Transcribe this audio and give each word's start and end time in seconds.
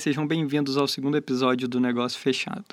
sejam 0.00 0.26
bem-vindos 0.26 0.78
ao 0.78 0.88
segundo 0.88 1.18
episódio 1.18 1.68
do 1.68 1.78
Negócio 1.78 2.18
Fechado. 2.18 2.64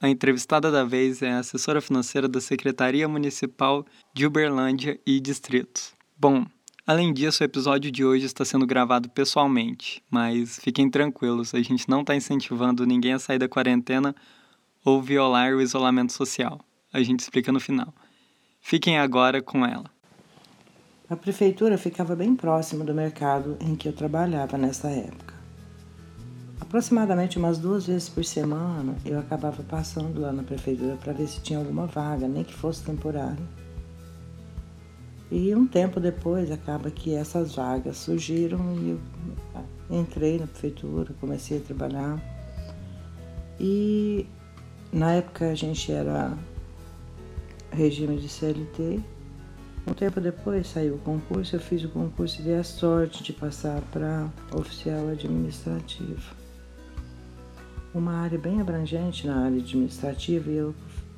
A 0.00 0.08
entrevistada 0.08 0.68
da 0.68 0.82
vez 0.82 1.22
é 1.22 1.30
a 1.30 1.38
assessora 1.38 1.80
financeira 1.80 2.26
da 2.26 2.40
Secretaria 2.40 3.06
Municipal 3.06 3.86
de 4.12 4.26
Uberlândia 4.26 4.98
e 5.06 5.20
Distritos. 5.20 5.94
Bom, 6.18 6.44
além 6.84 7.12
disso, 7.12 7.40
o 7.40 7.46
episódio 7.46 7.88
de 7.88 8.04
hoje 8.04 8.26
está 8.26 8.44
sendo 8.44 8.66
gravado 8.66 9.08
pessoalmente, 9.08 10.02
mas 10.10 10.58
fiquem 10.58 10.90
tranquilos, 10.90 11.54
a 11.54 11.62
gente 11.62 11.88
não 11.88 12.00
está 12.00 12.16
incentivando 12.16 12.84
ninguém 12.84 13.12
a 13.12 13.18
sair 13.20 13.38
da 13.38 13.48
quarentena 13.48 14.12
ou 14.84 15.00
violar 15.00 15.54
o 15.54 15.62
isolamento 15.62 16.12
social. 16.12 16.60
A 16.92 17.00
gente 17.00 17.20
explica 17.20 17.52
no 17.52 17.60
final. 17.60 17.94
Fiquem 18.60 18.98
agora 18.98 19.40
com 19.40 19.64
ela. 19.64 19.88
A 21.08 21.14
prefeitura 21.14 21.78
ficava 21.78 22.16
bem 22.16 22.34
próximo 22.34 22.82
do 22.82 22.92
mercado 22.92 23.56
em 23.60 23.76
que 23.76 23.88
eu 23.88 23.92
trabalhava 23.92 24.58
nessa 24.58 24.90
época. 24.90 25.41
Aproximadamente 26.72 27.36
umas 27.36 27.58
duas 27.58 27.86
vezes 27.86 28.08
por 28.08 28.24
semana 28.24 28.96
eu 29.04 29.18
acabava 29.18 29.62
passando 29.62 30.18
lá 30.18 30.32
na 30.32 30.42
prefeitura 30.42 30.96
para 30.96 31.12
ver 31.12 31.26
se 31.26 31.38
tinha 31.42 31.58
alguma 31.58 31.84
vaga, 31.84 32.26
nem 32.26 32.42
que 32.42 32.54
fosse 32.54 32.82
temporária. 32.82 33.44
E 35.30 35.54
um 35.54 35.66
tempo 35.66 36.00
depois 36.00 36.50
acaba 36.50 36.90
que 36.90 37.14
essas 37.14 37.56
vagas 37.56 37.98
surgiram 37.98 38.58
e 38.78 38.88
eu 38.92 39.00
entrei 39.90 40.38
na 40.38 40.46
prefeitura, 40.46 41.12
comecei 41.20 41.58
a 41.58 41.60
trabalhar. 41.60 42.18
E 43.60 44.26
na 44.90 45.12
época 45.12 45.50
a 45.50 45.54
gente 45.54 45.92
era 45.92 46.32
regime 47.70 48.16
de 48.16 48.30
CLT. 48.30 48.98
Um 49.86 49.92
tempo 49.92 50.22
depois 50.22 50.68
saiu 50.68 50.94
o 50.94 50.98
concurso, 51.00 51.54
eu 51.54 51.60
fiz 51.60 51.84
o 51.84 51.90
concurso 51.90 52.40
e 52.40 52.44
dei 52.44 52.56
a 52.56 52.64
sorte 52.64 53.22
de 53.22 53.34
passar 53.34 53.82
para 53.92 54.26
oficial 54.54 55.10
administrativo 55.10 56.40
uma 57.94 58.12
área 58.14 58.38
bem 58.38 58.60
abrangente 58.60 59.26
na 59.26 59.44
área 59.44 59.58
administrativa 59.58 60.50
e 60.50 60.56
eu 60.56 60.74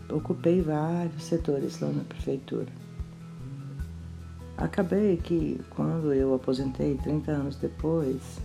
ocupei 0.08 0.60
vários 0.60 1.22
setores 1.24 1.80
lá 1.80 1.88
na 1.88 2.04
prefeitura. 2.04 2.68
Acabei 4.56 5.16
que 5.16 5.60
quando 5.70 6.12
eu 6.12 6.34
aposentei 6.34 6.96
30 6.96 7.30
anos 7.32 7.56
depois, 7.56 8.38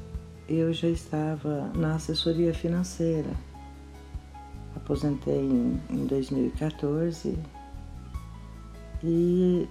eu 0.47 0.73
já 0.73 0.87
estava 0.87 1.71
na 1.75 1.95
assessoria 1.95 2.53
financeira. 2.53 3.29
Aposentei 4.75 5.39
em, 5.39 5.79
em 5.89 6.05
2014 6.07 7.37
e 9.03 9.67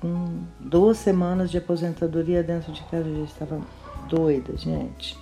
com 0.00 0.44
duas 0.60 0.98
semanas 0.98 1.50
de 1.50 1.58
aposentadoria 1.58 2.42
dentro 2.42 2.72
de 2.72 2.82
casa 2.84 3.08
eu 3.08 3.16
já 3.16 3.24
estava 3.24 3.60
doida, 4.08 4.56
gente. 4.56 5.18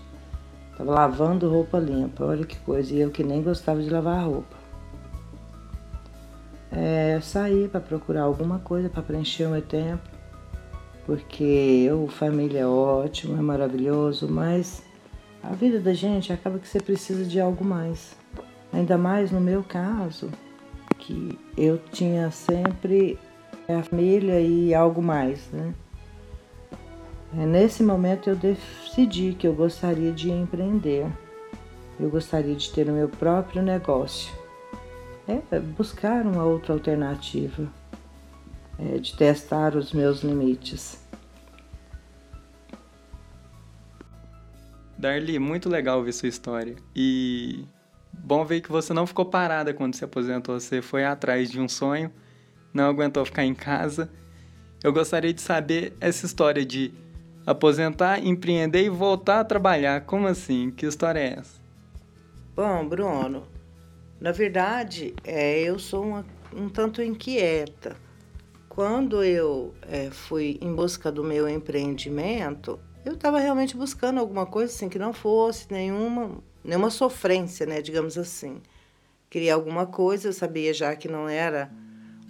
Lavando 0.79 1.51
roupa 1.51 1.79
limpa, 1.79 2.25
olha 2.25 2.45
que 2.45 2.59
coisa. 2.61 2.95
E 2.95 3.01
eu 3.01 3.11
que 3.11 3.25
nem 3.25 3.43
gostava 3.43 3.83
de 3.83 3.91
lavar 3.91 4.25
roupa. 4.25 4.57
É, 6.71 7.19
saí 7.23 7.67
para 7.67 7.81
procurar 7.81 8.23
alguma 8.23 8.59
coisa 8.59 8.89
para 8.89 9.03
preencher 9.03 9.47
o 9.47 9.51
meu 9.51 9.62
tempo, 9.62 10.03
porque 11.06 11.43
eu, 11.43 12.06
família 12.09 12.61
é 12.61 12.67
ótimo, 12.67 13.37
é 13.37 13.41
maravilhoso, 13.41 14.29
mas 14.29 14.83
a 15.43 15.55
vida 15.55 15.81
da 15.81 15.95
gente 15.95 16.33
acaba 16.33 16.59
que 16.59 16.69
você 16.69 16.79
precisa 16.79 17.25
de 17.25 17.41
algo 17.41 17.65
mais. 17.65 18.17
Ainda 18.73 18.99
mais 18.99 19.33
no 19.33 19.41
meu 19.41 19.65
caso, 19.65 20.31
que 20.99 21.39
eu 21.56 21.79
tinha 21.91 22.31
sempre 22.31 23.19
a 23.67 23.83
família 23.83 24.41
e 24.41 24.75
algo 24.75 25.03
mais, 25.03 25.49
né? 25.51 25.75
É, 27.37 27.45
nesse 27.45 27.83
momento 27.83 28.31
eu 28.31 28.37
decidi 28.37 29.34
que 29.34 29.47
eu 29.47 29.55
gostaria 29.55 30.12
de 30.12 30.31
empreender. 30.31 31.06
Eu 32.00 32.09
gostaria 32.09 32.55
de 32.55 32.71
ter 32.72 32.89
o 32.89 32.93
meu 32.93 33.09
próprio 33.09 33.62
negócio. 33.62 34.33
É 35.27 35.61
buscar 35.61 36.25
uma 36.25 36.43
outra 36.43 36.72
alternativa, 36.72 37.69
é, 38.78 38.97
de 38.97 39.15
testar 39.15 39.77
os 39.77 39.93
meus 39.93 40.22
limites. 40.22 41.06
Darly, 44.97 45.38
muito 45.38 45.69
legal 45.69 46.03
ver 46.03 46.12
sua 46.12 46.28
história. 46.28 46.77
E 46.97 47.67
bom 48.12 48.43
ver 48.44 48.62
que 48.62 48.72
você 48.72 48.94
não 48.94 49.06
ficou 49.06 49.27
parada 49.27 49.75
quando 49.75 49.94
se 49.94 50.05
aposentou. 50.05 50.59
Você 50.59 50.81
foi 50.81 51.05
atrás 51.05 51.50
de 51.50 51.61
um 51.61 51.69
sonho, 51.69 52.11
não 52.72 52.88
aguentou 52.88 53.25
ficar 53.25 53.44
em 53.44 53.55
casa. 53.55 54.11
Eu 54.83 54.93
gostaria 54.94 55.34
de 55.34 55.43
saber 55.43 55.94
essa 56.00 56.25
história 56.25 56.65
de 56.65 56.93
aposentar, 57.48 58.22
empreender 58.22 58.82
e 58.82 58.91
voltar 58.91 59.41
a 59.41 59.44
trabalhar. 59.44 60.03
Como 60.03 60.26
assim? 60.26 60.70
Que 60.70 60.84
história 60.84 61.19
é 61.19 61.38
essa? 61.38 61.59
Bom, 62.54 62.86
Bruno, 62.86 63.48
na 64.20 64.32
verdade, 64.32 65.14
é, 65.25 65.62
eu 65.62 65.78
sou 65.78 66.04
uma, 66.04 66.26
um 66.54 66.69
tanto 66.69 67.03
inquieta. 67.03 67.97
Quando 68.69 69.25
eu 69.25 69.72
é, 69.88 70.10
fui 70.10 70.58
em 70.60 70.75
busca 70.75 71.10
do 71.10 71.25
meu 71.25 71.48
empreendimento, 71.48 72.78
eu 73.03 73.14
estava 73.14 73.38
realmente 73.38 73.75
buscando 73.75 74.20
alguma 74.20 74.44
coisa 74.44 74.70
assim 74.70 74.91
que 74.91 74.98
não 74.98 75.14
fosse 75.14 75.72
nenhuma, 75.72 76.32
nenhuma 76.62 76.91
sofrência, 76.91 77.64
né, 77.64 77.81
digamos 77.81 78.19
assim. 78.19 78.60
Queria 79.31 79.54
alguma 79.54 79.87
coisa, 79.87 80.28
eu 80.28 80.32
sabia 80.34 80.75
já 80.75 80.94
que 80.94 81.08
não 81.08 81.26
era 81.26 81.70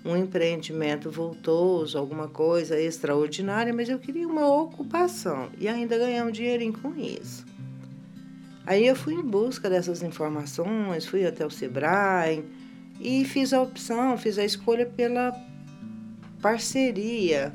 um 0.04 0.16
empreendimento 0.16 1.10
voltoso, 1.10 1.98
alguma 1.98 2.28
coisa 2.28 2.80
extraordinária, 2.80 3.72
mas 3.72 3.88
eu 3.88 3.98
queria 3.98 4.26
uma 4.26 4.46
ocupação 4.46 5.48
e 5.58 5.68
ainda 5.68 5.98
ganhar 5.98 6.24
um 6.24 6.30
dinheirinho 6.30 6.72
com 6.72 6.94
isso. 6.96 7.44
Aí 8.64 8.86
eu 8.86 8.94
fui 8.94 9.14
em 9.14 9.22
busca 9.22 9.68
dessas 9.68 10.02
informações, 10.02 11.06
fui 11.06 11.26
até 11.26 11.44
o 11.44 11.50
Sebrae 11.50 12.44
e 13.00 13.24
fiz 13.24 13.52
a 13.52 13.62
opção, 13.62 14.16
fiz 14.18 14.38
a 14.38 14.44
escolha 14.44 14.84
pela 14.86 15.32
parceria 16.40 17.52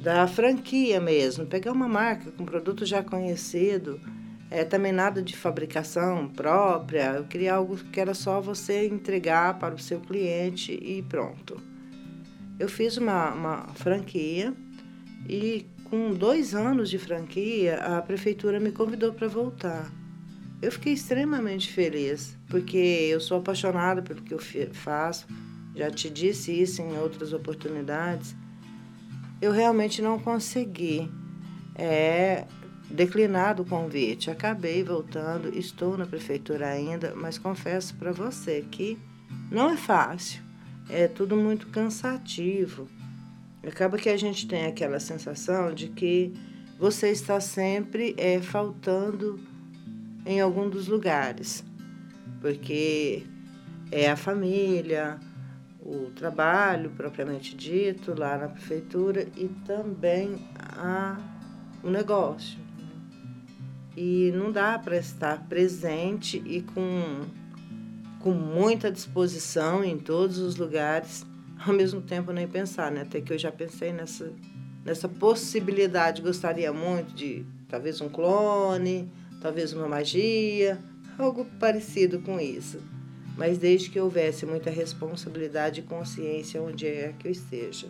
da 0.00 0.26
franquia 0.26 1.00
mesmo, 1.00 1.46
pegar 1.46 1.72
uma 1.72 1.88
marca 1.88 2.30
com 2.32 2.44
produto 2.44 2.84
já 2.84 3.02
conhecido 3.02 4.00
é, 4.52 4.64
também 4.66 4.92
nada 4.92 5.22
de 5.22 5.34
fabricação 5.34 6.28
própria. 6.28 7.14
Eu 7.14 7.24
queria 7.24 7.54
algo 7.54 7.74
que 7.74 7.98
era 7.98 8.12
só 8.12 8.38
você 8.38 8.86
entregar 8.86 9.58
para 9.58 9.74
o 9.74 9.78
seu 9.78 9.98
cliente 9.98 10.72
e 10.72 11.02
pronto. 11.02 11.58
Eu 12.58 12.68
fiz 12.68 12.98
uma, 12.98 13.32
uma 13.32 13.68
franquia 13.74 14.52
e 15.26 15.66
com 15.84 16.12
dois 16.12 16.54
anos 16.54 16.90
de 16.90 16.98
franquia 16.98 17.78
a 17.78 18.02
prefeitura 18.02 18.60
me 18.60 18.70
convidou 18.70 19.14
para 19.14 19.26
voltar. 19.26 19.90
Eu 20.60 20.70
fiquei 20.70 20.92
extremamente 20.92 21.72
feliz 21.72 22.36
porque 22.50 22.76
eu 22.76 23.20
sou 23.20 23.38
apaixonada 23.38 24.02
pelo 24.02 24.20
que 24.20 24.34
eu 24.34 24.40
faço. 24.72 25.26
Já 25.74 25.90
te 25.90 26.10
disse 26.10 26.52
isso 26.52 26.82
em 26.82 26.98
outras 26.98 27.32
oportunidades. 27.32 28.36
Eu 29.40 29.50
realmente 29.50 30.02
não 30.02 30.18
consegui 30.18 31.10
é, 31.74 32.44
declinado 32.92 33.62
o 33.62 33.66
convite. 33.66 34.30
Acabei 34.30 34.84
voltando, 34.84 35.48
estou 35.56 35.96
na 35.96 36.06
prefeitura 36.06 36.68
ainda, 36.68 37.14
mas 37.16 37.38
confesso 37.38 37.94
para 37.96 38.12
você 38.12 38.64
que 38.70 38.98
não 39.50 39.70
é 39.70 39.76
fácil. 39.76 40.42
É 40.88 41.08
tudo 41.08 41.36
muito 41.36 41.68
cansativo. 41.68 42.88
Acaba 43.66 43.96
que 43.96 44.08
a 44.08 44.16
gente 44.16 44.46
tem 44.46 44.66
aquela 44.66 44.98
sensação 44.98 45.72
de 45.72 45.88
que 45.88 46.32
você 46.78 47.10
está 47.10 47.40
sempre 47.40 48.14
é, 48.18 48.40
faltando 48.40 49.38
em 50.26 50.40
algum 50.40 50.68
dos 50.68 50.88
lugares, 50.88 51.64
porque 52.40 53.24
é 53.90 54.10
a 54.10 54.16
família, 54.16 55.18
o 55.80 56.10
trabalho 56.10 56.90
propriamente 56.90 57.56
dito 57.56 58.18
lá 58.18 58.36
na 58.36 58.48
prefeitura 58.48 59.26
e 59.36 59.48
também 59.64 60.48
a, 60.76 61.18
o 61.82 61.90
negócio. 61.90 62.61
E 63.96 64.32
não 64.34 64.50
dá 64.50 64.78
para 64.78 64.96
estar 64.96 65.46
presente 65.48 66.42
e 66.46 66.62
com, 66.62 67.20
com 68.20 68.32
muita 68.32 68.90
disposição 68.90 69.84
em 69.84 69.98
todos 69.98 70.38
os 70.38 70.56
lugares, 70.56 71.26
ao 71.66 71.74
mesmo 71.74 72.00
tempo 72.00 72.32
nem 72.32 72.48
pensar, 72.48 72.90
né? 72.90 73.02
Até 73.02 73.20
que 73.20 73.32
eu 73.32 73.38
já 73.38 73.52
pensei 73.52 73.92
nessa, 73.92 74.32
nessa 74.84 75.08
possibilidade, 75.08 76.22
gostaria 76.22 76.72
muito 76.72 77.14
de 77.14 77.44
talvez 77.68 78.00
um 78.00 78.08
clone, 78.08 79.10
talvez 79.40 79.72
uma 79.72 79.88
magia, 79.88 80.78
algo 81.18 81.44
parecido 81.58 82.20
com 82.20 82.40
isso. 82.40 82.80
Mas 83.36 83.58
desde 83.58 83.90
que 83.90 83.98
houvesse 83.98 84.44
muita 84.44 84.70
responsabilidade 84.70 85.80
e 85.80 85.82
consciência 85.82 86.62
onde 86.62 86.86
é 86.86 87.14
que 87.18 87.28
eu 87.28 87.32
esteja. 87.32 87.88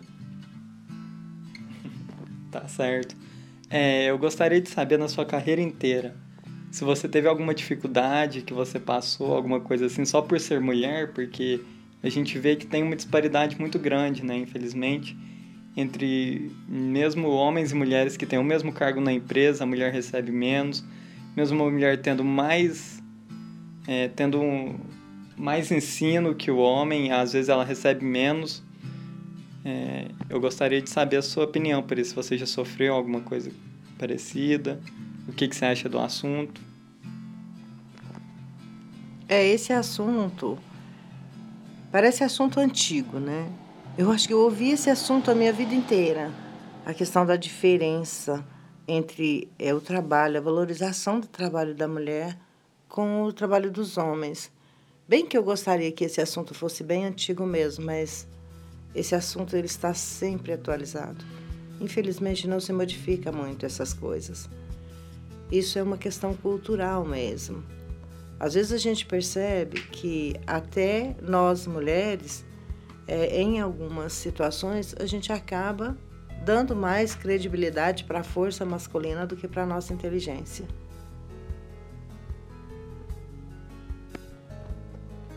Tá 2.51 2.69
certo. 2.69 3.17
É, 3.73 4.11
eu 4.11 4.19
gostaria 4.19 4.61
de 4.61 4.69
saber 4.69 4.99
na 4.99 5.09
sua 5.09 5.25
carreira 5.25 5.63
inteira 5.63 6.15
se 6.73 6.85
você 6.85 7.07
teve 7.07 7.29
alguma 7.29 7.55
dificuldade 7.55 8.41
que 8.41 8.55
você 8.55 8.81
passou, 8.81 9.35
alguma 9.35 9.61
coisa 9.61 9.87
assim, 9.87 10.07
só 10.07 10.23
por 10.23 10.41
ser 10.41 10.59
mulher, 10.59 11.13
porque 11.13 11.61
a 12.03 12.09
gente 12.09 12.39
vê 12.39 12.57
que 12.57 12.67
tem 12.67 12.83
uma 12.83 12.97
disparidade 12.97 13.61
muito 13.61 13.79
grande, 13.79 14.25
né, 14.25 14.39
infelizmente, 14.39 15.15
entre 15.77 16.51
mesmo 16.67 17.29
homens 17.29 17.73
e 17.73 17.75
mulheres 17.75 18.17
que 18.17 18.25
têm 18.25 18.39
o 18.39 18.45
mesmo 18.45 18.73
cargo 18.73 19.03
na 19.03 19.13
empresa, 19.13 19.65
a 19.65 19.67
mulher 19.67 19.93
recebe 19.93 20.33
menos. 20.33 20.83
mesmo 21.37 21.63
uma 21.63 21.71
mulher 21.71 22.01
tendo 22.01 22.25
mais 22.25 23.03
é, 23.87 24.09
tendo 24.09 24.41
um, 24.41 24.79
mais 25.37 25.71
ensino 25.71 26.35
que 26.35 26.51
o 26.51 26.57
homem, 26.57 27.13
às 27.13 27.35
vezes 27.35 27.51
ela 27.51 27.65
recebe 27.65 28.03
menos. 28.03 28.63
É, 29.65 30.09
eu 30.29 30.41
gostaria 30.41 30.83
de 30.83 30.91
saber 30.91 31.17
a 31.17 31.23
sua 31.23 31.45
opinião 31.45 31.83
por 31.83 31.99
isso, 31.99 32.15
você 32.15 32.37
já 32.37 32.47
sofreu 32.47 32.95
alguma 32.95 33.21
coisa 33.21 33.51
parecida, 33.99 34.81
o 35.29 35.33
que, 35.33 35.47
que 35.47 35.55
você 35.55 35.65
acha 35.65 35.89
do 35.89 35.99
assunto. 35.99 36.61
É, 39.29 39.47
esse 39.47 39.73
assunto 39.73 40.59
parece 41.91 42.25
assunto 42.25 42.59
antigo, 42.59 43.19
né? 43.19 43.51
Eu 43.97 44.11
acho 44.11 44.27
que 44.27 44.33
eu 44.33 44.41
ouvi 44.41 44.71
esse 44.71 44.91
assunto 44.91 45.31
a 45.31 45.35
minha 45.35 45.53
vida 45.53 45.75
inteira. 45.75 46.31
A 46.85 46.93
questão 46.93 47.25
da 47.25 47.37
diferença 47.37 48.45
entre 48.89 49.49
é, 49.59 49.73
o 49.73 49.81
trabalho, 49.81 50.39
a 50.39 50.41
valorização 50.41 51.21
do 51.21 51.27
trabalho 51.27 51.75
da 51.75 51.87
mulher 51.87 52.37
com 52.89 53.23
o 53.23 53.33
trabalho 53.33 53.71
dos 53.71 53.97
homens. 53.97 54.51
Bem 55.09 55.27
que 55.27 55.37
eu 55.37 55.43
gostaria 55.43 55.93
que 55.93 56.05
esse 56.05 56.21
assunto 56.21 56.55
fosse 56.55 56.83
bem 56.83 57.05
antigo 57.05 57.47
mesmo, 57.47 57.85
mas 57.85 58.27
esse 58.95 59.15
assunto 59.15 59.57
ele 59.57 59.67
está 59.67 59.95
sempre 59.95 60.53
atualizado. 60.53 61.25
Infelizmente 61.81 62.47
não 62.47 62.61
se 62.61 62.73
modifica 62.73 63.33
muito 63.33 63.67
essas 63.67 63.93
coisas. 63.93 64.49
Isso 65.51 65.79
é 65.79 65.83
uma 65.83 65.99
questão 65.99 66.35
cultural 66.35 67.05
mesmo. 67.05 67.63
Às 68.39 68.55
vezes 68.55 68.73
a 68.73 68.79
gente 68.79 69.07
percebe 69.07 69.81
que 69.81 70.35
até 70.47 71.15
nós 71.23 71.67
mulheres, 71.67 72.45
é, 73.07 73.41
em 73.41 73.61
algumas 73.61 74.13
situações, 74.13 74.95
a 74.99 75.07
gente 75.07 75.33
acaba 75.33 75.97
dando 76.45 76.75
mais 76.75 77.15
credibilidade 77.15 78.05
para 78.05 78.21
a 78.21 78.25
força 78.25 78.65
masculina 78.65 79.27
do 79.27 79.37
que 79.37 79.47
para 79.47 79.63
a 79.63 79.67
nossa 79.67 79.93
inteligência. 79.93 80.67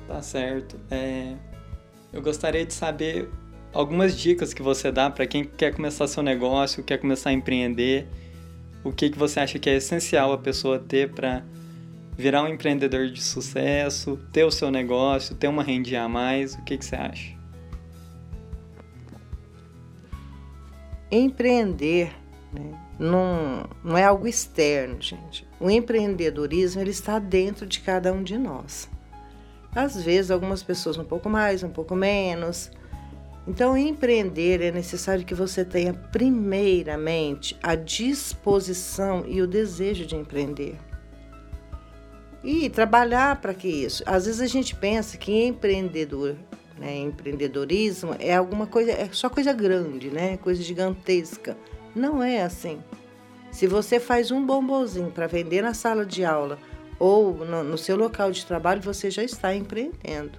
Tá 0.07 0.21
certo. 0.21 0.79
É, 0.89 1.35
eu 2.11 2.21
gostaria 2.21 2.65
de 2.65 2.73
saber 2.73 3.29
algumas 3.75 4.17
dicas 4.17 4.53
que 4.53 4.63
você 4.63 4.89
dá 4.89 5.09
para 5.09 5.27
quem 5.27 5.43
quer 5.43 5.75
começar 5.75 6.07
seu 6.07 6.23
negócio, 6.23 6.81
quer 6.81 6.97
começar 6.97 7.31
a 7.31 7.33
empreender. 7.33 8.07
O 8.83 8.91
que, 8.91 9.09
que 9.09 9.19
você 9.19 9.41
acha 9.41 9.59
que 9.59 9.69
é 9.69 9.75
essencial 9.75 10.31
a 10.31 10.37
pessoa 10.37 10.79
ter 10.79 11.11
para 11.11 11.43
virar 12.17 12.43
um 12.43 12.47
empreendedor 12.47 13.07
de 13.09 13.21
sucesso, 13.21 14.17
ter 14.31 14.45
o 14.45 14.51
seu 14.51 14.71
negócio, 14.71 15.35
ter 15.35 15.49
uma 15.49 15.61
rendinha 15.61 16.03
a 16.03 16.09
mais? 16.09 16.55
O 16.55 16.63
que, 16.63 16.77
que 16.77 16.85
você 16.85 16.95
acha? 16.95 17.35
Empreender 21.11 22.13
né, 22.53 22.79
não, 22.97 23.67
não 23.83 23.97
é 23.97 24.05
algo 24.05 24.25
externo, 24.25 25.01
gente. 25.01 25.45
O 25.59 25.69
empreendedorismo 25.69 26.79
ele 26.79 26.91
está 26.91 27.19
dentro 27.19 27.65
de 27.65 27.81
cada 27.81 28.13
um 28.13 28.23
de 28.23 28.37
nós. 28.37 28.89
Às 29.75 30.01
vezes, 30.01 30.31
algumas 30.31 30.63
pessoas 30.63 30.97
um 30.97 31.03
pouco 31.03 31.29
mais, 31.29 31.61
um 31.61 31.69
pouco 31.69 31.93
menos. 31.93 32.71
Então, 33.47 33.77
empreender 33.77 34.61
é 34.61 34.71
necessário 34.71 35.23
que 35.23 35.35
você 35.35 35.63
tenha, 35.63 35.93
primeiramente, 35.93 37.57
a 37.61 37.75
disposição 37.75 39.23
e 39.27 39.41
o 39.41 39.47
desejo 39.47 40.05
de 40.05 40.15
empreender. 40.15 40.75
E 42.43 42.69
trabalhar 42.69 43.39
para 43.41 43.53
que 43.53 43.67
isso. 43.67 44.03
Às 44.05 44.25
vezes 44.25 44.41
a 44.41 44.47
gente 44.47 44.75
pensa 44.75 45.17
que 45.17 45.45
empreendedor 45.45 46.35
né? 46.77 46.97
Empreendedorismo 46.97 48.15
é 48.19 48.35
alguma 48.35 48.67
coisa, 48.67 48.91
é 48.91 49.09
só 49.11 49.29
coisa 49.29 49.53
grande, 49.53 50.09
né? 50.09 50.37
Coisa 50.37 50.61
gigantesca. 50.61 51.57
Não 51.95 52.21
é 52.21 52.41
assim. 52.41 52.79
Se 53.51 53.67
você 53.67 53.99
faz 53.99 54.31
um 54.31 54.45
bombozinho 54.45 55.11
para 55.11 55.27
vender 55.27 55.61
na 55.61 55.73
sala 55.73 56.05
de 56.05 56.25
aula 56.25 56.59
ou 56.99 57.33
no, 57.45 57.63
no 57.63 57.77
seu 57.77 57.95
local 57.95 58.31
de 58.31 58.45
trabalho, 58.45 58.81
você 58.81 59.09
já 59.09 59.23
está 59.23 59.55
empreendendo. 59.55 60.37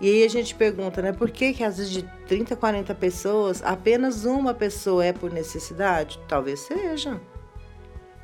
E 0.00 0.08
aí 0.08 0.24
a 0.24 0.28
gente 0.28 0.54
pergunta, 0.54 1.02
né? 1.02 1.12
Por 1.12 1.30
que, 1.30 1.52
que 1.52 1.64
às 1.64 1.78
vezes 1.78 1.92
de 1.92 2.02
30, 2.26 2.54
40 2.54 2.94
pessoas, 2.94 3.62
apenas 3.62 4.24
uma 4.24 4.54
pessoa 4.54 5.04
é 5.04 5.12
por 5.12 5.32
necessidade? 5.32 6.20
Talvez 6.28 6.60
seja. 6.60 7.20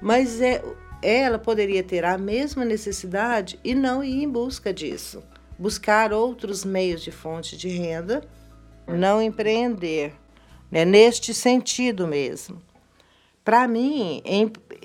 Mas 0.00 0.40
é, 0.40 0.62
ela 1.02 1.38
poderia 1.38 1.82
ter 1.82 2.04
a 2.04 2.16
mesma 2.16 2.64
necessidade 2.64 3.58
e 3.64 3.74
não 3.74 4.04
ir 4.04 4.22
em 4.22 4.28
busca 4.28 4.72
disso 4.72 5.22
buscar 5.58 6.12
outros 6.12 6.64
meios 6.64 7.02
de 7.02 7.10
fonte 7.10 7.56
de 7.56 7.68
renda, 7.68 8.22
não 8.86 9.22
empreender, 9.22 10.12
né? 10.70 10.84
neste 10.84 11.32
sentido 11.32 12.06
mesmo. 12.06 12.60
Para 13.44 13.68
mim, 13.68 14.22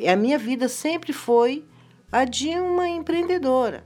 a 0.07 0.15
minha 0.15 0.37
vida 0.37 0.67
sempre 0.67 1.13
foi 1.13 1.65
a 2.11 2.25
de 2.25 2.49
uma 2.49 2.87
empreendedora. 2.87 3.83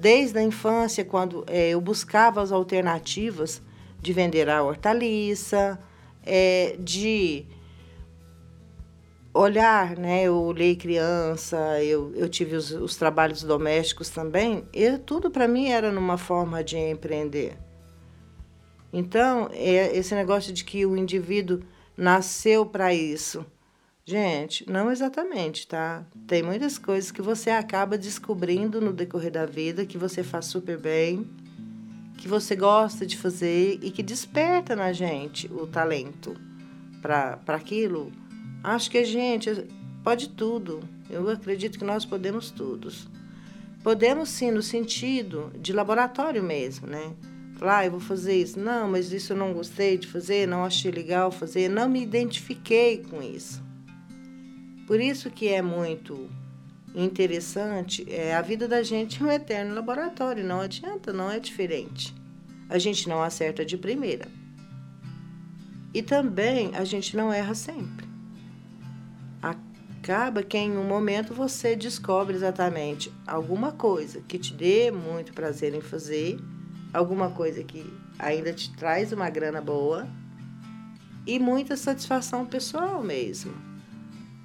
Desde 0.00 0.38
a 0.38 0.42
infância, 0.42 1.04
quando 1.04 1.44
é, 1.46 1.68
eu 1.68 1.80
buscava 1.80 2.40
as 2.40 2.50
alternativas 2.50 3.60
de 4.00 4.14
vender 4.14 4.48
a 4.48 4.62
hortaliça, 4.62 5.78
é, 6.24 6.74
de 6.78 7.44
olhar, 9.34 9.98
né? 9.98 10.22
Eu 10.22 10.36
olhei 10.36 10.74
criança, 10.74 11.84
eu, 11.84 12.14
eu 12.16 12.30
tive 12.30 12.56
os, 12.56 12.70
os 12.70 12.96
trabalhos 12.96 13.42
domésticos 13.42 14.08
também, 14.08 14.66
e 14.72 14.96
tudo 14.96 15.30
para 15.30 15.46
mim 15.46 15.68
era 15.68 15.92
numa 15.92 16.16
forma 16.16 16.64
de 16.64 16.78
empreender. 16.78 17.58
Então, 18.90 19.50
é 19.52 19.94
esse 19.94 20.14
negócio 20.14 20.50
de 20.50 20.64
que 20.64 20.86
o 20.86 20.96
indivíduo 20.96 21.60
nasceu 21.94 22.64
para 22.64 22.94
isso. 22.94 23.44
Gente, 24.10 24.68
não 24.68 24.90
exatamente, 24.90 25.68
tá? 25.68 26.04
Tem 26.26 26.42
muitas 26.42 26.76
coisas 26.76 27.12
que 27.12 27.22
você 27.22 27.48
acaba 27.48 27.96
descobrindo 27.96 28.80
no 28.80 28.92
decorrer 28.92 29.30
da 29.30 29.46
vida 29.46 29.86
que 29.86 29.96
você 29.96 30.24
faz 30.24 30.46
super 30.46 30.76
bem, 30.76 31.24
que 32.18 32.26
você 32.26 32.56
gosta 32.56 33.06
de 33.06 33.16
fazer 33.16 33.78
e 33.80 33.88
que 33.88 34.02
desperta 34.02 34.74
na 34.74 34.92
gente 34.92 35.46
o 35.52 35.64
talento 35.64 36.34
para 37.00 37.38
aquilo 37.46 38.10
Acho 38.64 38.90
que 38.90 38.98
a 38.98 39.04
gente 39.04 39.64
pode 40.02 40.30
tudo. 40.30 40.80
Eu 41.08 41.30
acredito 41.30 41.78
que 41.78 41.84
nós 41.84 42.04
podemos 42.04 42.50
todos. 42.50 43.06
Podemos 43.80 44.28
sim, 44.28 44.50
no 44.50 44.60
sentido 44.60 45.52
de 45.56 45.72
laboratório 45.72 46.42
mesmo, 46.42 46.88
né? 46.88 47.12
Falar, 47.60 47.78
ah, 47.78 47.86
eu 47.86 47.92
vou 47.92 48.00
fazer 48.00 48.34
isso. 48.34 48.58
Não, 48.58 48.88
mas 48.88 49.12
isso 49.12 49.34
eu 49.34 49.36
não 49.36 49.52
gostei 49.52 49.96
de 49.96 50.08
fazer, 50.08 50.48
não 50.48 50.64
achei 50.64 50.90
legal 50.90 51.30
fazer, 51.30 51.68
não 51.70 51.88
me 51.88 52.02
identifiquei 52.02 53.04
com 53.04 53.22
isso. 53.22 53.69
Por 54.90 54.98
isso 54.98 55.30
que 55.30 55.46
é 55.46 55.62
muito 55.62 56.28
interessante, 56.92 58.04
é, 58.12 58.34
a 58.34 58.42
vida 58.42 58.66
da 58.66 58.82
gente 58.82 59.22
é 59.22 59.24
um 59.24 59.30
eterno 59.30 59.72
laboratório, 59.72 60.44
não 60.44 60.60
adianta, 60.60 61.12
não 61.12 61.30
é 61.30 61.38
diferente. 61.38 62.12
A 62.68 62.76
gente 62.76 63.08
não 63.08 63.22
acerta 63.22 63.64
de 63.64 63.78
primeira. 63.78 64.26
E 65.94 66.02
também 66.02 66.74
a 66.74 66.82
gente 66.82 67.16
não 67.16 67.32
erra 67.32 67.54
sempre 67.54 68.10
acaba 70.02 70.42
que 70.42 70.58
em 70.58 70.76
um 70.76 70.82
momento 70.82 71.32
você 71.32 71.76
descobre 71.76 72.34
exatamente 72.34 73.12
alguma 73.24 73.70
coisa 73.70 74.20
que 74.22 74.40
te 74.40 74.52
dê 74.52 74.90
muito 74.90 75.32
prazer 75.32 75.72
em 75.72 75.80
fazer, 75.80 76.36
alguma 76.92 77.30
coisa 77.30 77.62
que 77.62 77.86
ainda 78.18 78.52
te 78.52 78.74
traz 78.74 79.12
uma 79.12 79.30
grana 79.30 79.60
boa 79.60 80.08
e 81.24 81.38
muita 81.38 81.76
satisfação 81.76 82.44
pessoal 82.44 83.00
mesmo. 83.04 83.69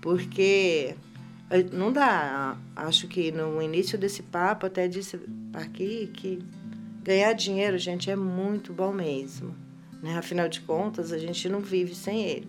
Porque 0.05 0.95
não 1.73 1.91
dá, 1.91 2.55
acho 2.75 3.07
que 3.07 3.31
no 3.31 3.59
início 3.59 3.97
desse 3.97 4.21
papo 4.21 4.67
até 4.67 4.87
disse 4.87 5.19
aqui 5.51 6.11
que 6.13 6.43
ganhar 7.01 7.33
dinheiro, 7.33 7.75
gente, 7.79 8.11
é 8.11 8.15
muito 8.15 8.71
bom 8.71 8.93
mesmo. 8.93 9.55
Né? 10.03 10.15
Afinal 10.15 10.47
de 10.47 10.61
contas, 10.61 11.11
a 11.11 11.17
gente 11.17 11.49
não 11.49 11.59
vive 11.59 11.95
sem 11.95 12.23
ele. 12.23 12.47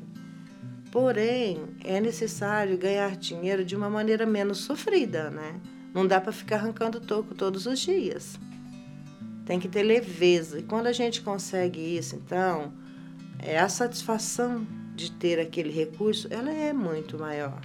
Porém, 0.93 1.63
é 1.83 1.99
necessário 1.99 2.77
ganhar 2.77 3.17
dinheiro 3.17 3.65
de 3.65 3.75
uma 3.75 3.89
maneira 3.89 4.27
menos 4.27 4.59
sofrida, 4.59 5.31
né? 5.31 5.59
Não 5.95 6.07
dá 6.07 6.21
para 6.21 6.33
ficar 6.33 6.57
arrancando 6.57 7.01
toco 7.01 7.35
todos 7.35 7.65
os 7.65 7.79
dias. 7.79 8.39
Tem 9.47 9.59
que 9.59 9.67
ter 9.67 9.83
leveza. 9.83 10.59
E 10.59 10.63
quando 10.63 10.89
a 10.89 10.93
gente 10.93 11.23
consegue 11.23 11.81
isso, 11.81 12.17
então, 12.17 12.75
é 13.39 13.59
a 13.59 13.69
satisfação 13.71 14.67
de 14.97 15.13
ter 15.13 15.39
aquele 15.39 15.71
recurso, 15.71 16.27
ela 16.31 16.51
é 16.51 16.73
muito 16.73 17.19
maior. 17.19 17.61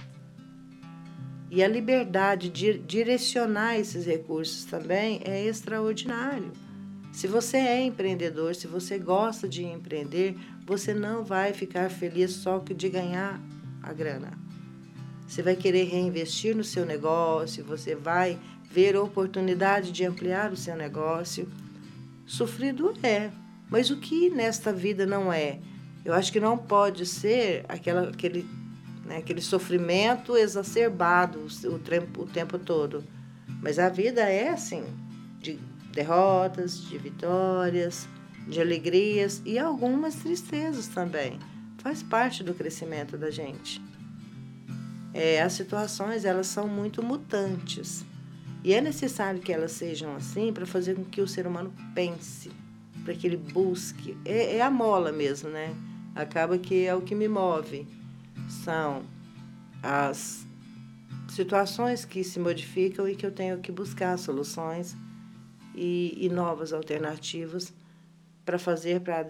E 1.50 1.62
a 1.62 1.68
liberdade 1.68 2.48
de 2.48 2.78
direcionar 2.78 3.78
esses 3.78 4.06
recursos 4.06 4.64
também 4.64 5.20
é 5.24 5.44
extraordinário. 5.44 6.52
Se 7.12 7.26
você 7.26 7.58
é 7.58 7.84
empreendedor, 7.84 8.54
se 8.54 8.66
você 8.66 8.98
gosta 8.98 9.46
de 9.48 9.64
empreender, 9.64 10.34
você 10.64 10.94
não 10.94 11.24
vai 11.24 11.52
ficar 11.52 11.90
feliz 11.90 12.30
só 12.30 12.58
de 12.58 12.88
ganhar 12.88 13.38
a 13.82 13.92
grana. 13.92 14.30
Você 15.26 15.42
vai 15.42 15.56
querer 15.56 15.84
reinvestir 15.84 16.56
no 16.56 16.64
seu 16.64 16.86
negócio, 16.86 17.64
você 17.64 17.94
vai 17.94 18.38
ver 18.70 18.96
oportunidade 18.96 19.92
de 19.92 20.04
ampliar 20.04 20.52
o 20.52 20.56
seu 20.56 20.74
negócio. 20.74 21.46
Sofrido 22.24 22.94
é, 23.02 23.30
mas 23.68 23.90
o 23.90 23.98
que 23.98 24.30
nesta 24.30 24.72
vida 24.72 25.04
não 25.04 25.32
é? 25.32 25.58
Eu 26.04 26.14
acho 26.14 26.32
que 26.32 26.40
não 26.40 26.58
pode 26.58 27.06
ser 27.06 27.64
aquela, 27.68 28.08
aquele 28.08 28.46
né? 29.04 29.18
aquele 29.18 29.40
sofrimento 29.40 30.36
exacerbado 30.36 31.46
o 31.64 31.78
tempo, 31.78 32.22
o 32.22 32.26
tempo 32.26 32.58
todo. 32.58 33.04
Mas 33.60 33.78
a 33.78 33.88
vida 33.88 34.22
é 34.22 34.48
assim, 34.48 34.84
de 35.38 35.58
derrotas, 35.92 36.82
de 36.82 36.98
vitórias, 36.98 38.08
de 38.48 38.60
alegrias 38.60 39.42
e 39.44 39.58
algumas 39.58 40.16
tristezas 40.16 40.88
também. 40.88 41.38
Faz 41.78 42.02
parte 42.02 42.42
do 42.42 42.54
crescimento 42.54 43.16
da 43.18 43.30
gente. 43.30 43.82
É, 45.12 45.42
as 45.42 45.52
situações 45.52 46.24
elas 46.24 46.46
são 46.46 46.66
muito 46.66 47.02
mutantes 47.02 48.04
e 48.64 48.72
é 48.72 48.80
necessário 48.80 49.40
que 49.40 49.52
elas 49.52 49.72
sejam 49.72 50.16
assim 50.16 50.52
para 50.52 50.64
fazer 50.64 50.94
com 50.94 51.04
que 51.04 51.20
o 51.20 51.28
ser 51.28 51.46
humano 51.46 51.72
pense, 51.94 52.50
para 53.04 53.12
que 53.12 53.26
ele 53.26 53.36
busque. 53.36 54.16
É, 54.24 54.56
é 54.56 54.62
a 54.62 54.70
mola 54.70 55.12
mesmo, 55.12 55.50
né? 55.50 55.74
Acaba 56.14 56.58
que 56.58 56.86
é 56.86 56.94
o 56.94 57.00
que 57.00 57.14
me 57.14 57.28
move. 57.28 57.86
São 58.48 59.02
as 59.82 60.46
situações 61.28 62.04
que 62.04 62.22
se 62.22 62.38
modificam 62.38 63.08
e 63.08 63.16
que 63.16 63.24
eu 63.24 63.30
tenho 63.30 63.58
que 63.58 63.72
buscar 63.72 64.18
soluções 64.18 64.94
e, 65.74 66.16
e 66.20 66.28
novas 66.28 66.72
alternativas 66.72 67.72
para 68.44 68.58
fazer, 68.58 69.00
para 69.00 69.26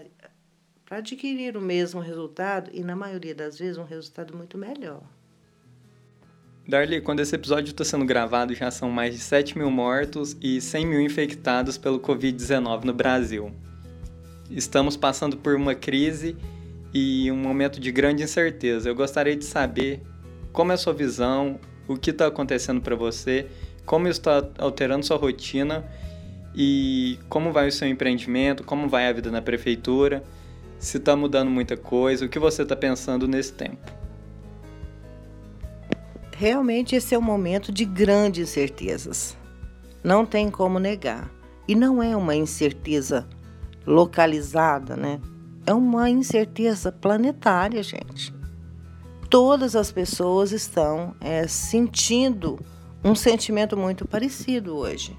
adquirir 0.97 1.55
o 1.55 1.61
mesmo 1.61 2.01
resultado 2.01 2.69
e, 2.73 2.83
na 2.83 2.95
maioria 2.95 3.33
das 3.33 3.57
vezes, 3.57 3.77
um 3.77 3.85
resultado 3.85 4.35
muito 4.35 4.57
melhor. 4.57 5.01
Darly, 6.67 7.01
quando 7.01 7.19
esse 7.19 7.35
episódio 7.35 7.71
está 7.71 7.83
sendo 7.83 8.05
gravado, 8.05 8.53
já 8.53 8.71
são 8.71 8.89
mais 8.89 9.13
de 9.13 9.19
7 9.19 9.57
mil 9.57 9.69
mortos 9.69 10.35
e 10.41 10.61
100 10.61 10.85
mil 10.85 11.01
infectados 11.01 11.77
pelo 11.77 11.99
Covid-19 11.99 12.85
no 12.85 12.93
Brasil. 12.93 13.53
Estamos 14.49 14.95
passando 14.95 15.35
por 15.35 15.55
uma 15.55 15.75
crise 15.75 16.37
e 16.93 17.31
um 17.31 17.37
momento 17.37 17.79
de 17.79 17.91
grande 17.91 18.23
incerteza. 18.23 18.89
Eu 18.89 18.95
gostaria 18.95 19.35
de 19.35 19.45
saber 19.45 20.01
como 20.51 20.71
é 20.71 20.75
a 20.75 20.77
sua 20.77 20.93
visão, 20.93 21.59
o 21.87 21.97
que 21.97 22.11
está 22.11 22.27
acontecendo 22.27 22.81
para 22.81 22.95
você, 22.95 23.47
como 23.85 24.07
está 24.07 24.47
alterando 24.57 25.05
sua 25.05 25.17
rotina 25.17 25.83
e 26.55 27.17
como 27.27 27.51
vai 27.51 27.67
o 27.67 27.71
seu 27.71 27.87
empreendimento, 27.87 28.63
como 28.63 28.87
vai 28.87 29.07
a 29.07 29.13
vida 29.13 29.31
na 29.31 29.41
prefeitura, 29.41 30.23
se 30.77 30.97
está 30.97 31.15
mudando 31.15 31.49
muita 31.49 31.75
coisa, 31.75 32.25
o 32.25 32.29
que 32.29 32.37
você 32.37 32.61
está 32.61 32.75
pensando 32.75 33.27
nesse 33.27 33.53
tempo. 33.53 33.91
Realmente 36.35 36.95
esse 36.95 37.15
é 37.15 37.17
um 37.17 37.21
momento 37.21 37.71
de 37.71 37.85
grandes 37.85 38.49
incertezas. 38.49 39.37
Não 40.03 40.25
tem 40.25 40.49
como 40.51 40.79
negar. 40.79 41.31
E 41.67 41.75
não 41.75 42.03
é 42.03 42.15
uma 42.17 42.35
incerteza 42.35 43.25
localizada, 43.85 44.97
né? 44.97 45.21
É 45.65 45.73
uma 45.73 46.09
incerteza 46.09 46.91
planetária, 46.91 47.81
gente. 47.81 48.33
Todas 49.29 49.75
as 49.75 49.91
pessoas 49.91 50.51
estão 50.51 51.15
é, 51.21 51.47
sentindo 51.47 52.59
um 53.03 53.15
sentimento 53.15 53.77
muito 53.77 54.07
parecido 54.07 54.75
hoje. 54.75 55.17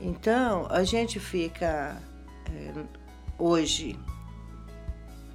Então, 0.00 0.66
a 0.70 0.82
gente 0.82 1.20
fica 1.20 1.96
é, 2.50 2.72
hoje 3.38 3.98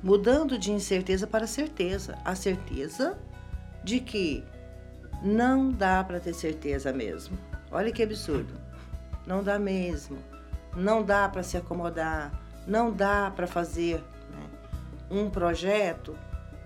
mudando 0.01 0.57
de 0.57 0.71
incerteza 0.71 1.27
para 1.27 1.45
certeza. 1.45 2.17
A 2.25 2.35
certeza 2.35 3.17
de 3.83 3.99
que 3.99 4.43
não 5.21 5.69
dá 5.69 6.03
para 6.03 6.19
ter 6.19 6.33
certeza 6.33 6.91
mesmo. 6.91 7.37
Olha 7.71 7.91
que 7.91 8.03
absurdo. 8.03 8.53
Não 9.25 9.43
dá 9.43 9.57
mesmo. 9.59 10.17
Não 10.75 11.03
dá 11.03 11.29
para 11.29 11.43
se 11.43 11.55
acomodar. 11.55 12.42
Não 12.65 12.91
dá 12.91 13.31
para 13.35 13.47
fazer 13.47 13.97
né, 14.29 14.45
um 15.09 15.29
projeto 15.29 16.15